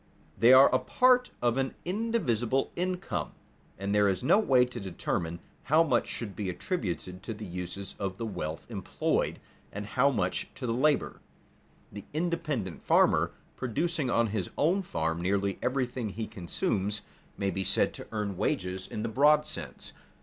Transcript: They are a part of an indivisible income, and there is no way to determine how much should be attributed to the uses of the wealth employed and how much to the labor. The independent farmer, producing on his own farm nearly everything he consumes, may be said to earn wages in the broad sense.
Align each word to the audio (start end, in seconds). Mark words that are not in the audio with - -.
They 0.35 0.51
are 0.51 0.73
a 0.73 0.79
part 0.79 1.29
of 1.43 1.57
an 1.57 1.75
indivisible 1.85 2.71
income, 2.75 3.33
and 3.77 3.93
there 3.93 4.07
is 4.07 4.23
no 4.23 4.39
way 4.39 4.65
to 4.65 4.79
determine 4.79 5.39
how 5.65 5.83
much 5.83 6.07
should 6.07 6.35
be 6.35 6.49
attributed 6.49 7.21
to 7.21 7.35
the 7.35 7.45
uses 7.45 7.93
of 7.99 8.17
the 8.17 8.25
wealth 8.25 8.65
employed 8.71 9.37
and 9.71 9.85
how 9.85 10.09
much 10.09 10.47
to 10.55 10.65
the 10.65 10.73
labor. 10.73 11.21
The 11.91 12.05
independent 12.15 12.81
farmer, 12.83 13.33
producing 13.55 14.09
on 14.09 14.25
his 14.33 14.49
own 14.57 14.81
farm 14.81 15.21
nearly 15.21 15.59
everything 15.61 16.09
he 16.09 16.25
consumes, 16.25 17.03
may 17.37 17.51
be 17.51 17.63
said 17.63 17.93
to 17.93 18.07
earn 18.11 18.37
wages 18.37 18.87
in 18.87 19.03
the 19.03 19.07
broad 19.07 19.45
sense. 19.45 19.93